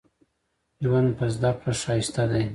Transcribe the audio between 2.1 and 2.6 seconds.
دې